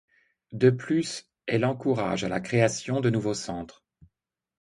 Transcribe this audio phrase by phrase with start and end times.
[0.51, 3.83] De plus, elle encourage à la création de nouveaux centres.